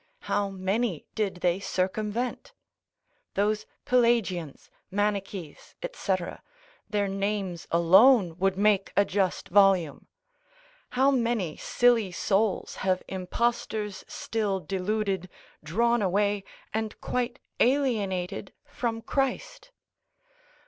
how 0.21 0.49
many 0.49 1.05
did 1.13 1.35
they 1.41 1.59
circumvent? 1.59 2.53
Those 3.35 3.67
Pelagians, 3.85 4.71
Manichees, 4.89 5.75
&c., 5.93 6.15
their 6.89 7.07
names 7.07 7.67
alone 7.69 8.35
would 8.39 8.57
make 8.57 8.91
a 8.97 9.05
just 9.05 9.49
volume. 9.49 10.07
How 10.97 11.11
many 11.11 11.55
silly 11.55 12.11
souls 12.11 12.77
have 12.77 13.03
impostors 13.07 14.03
still 14.07 14.59
deluded, 14.59 15.29
drawn 15.63 16.01
away, 16.01 16.45
and 16.73 16.99
quite 16.99 17.37
alienated 17.59 18.53
from 18.65 19.03
Christ! 19.03 19.69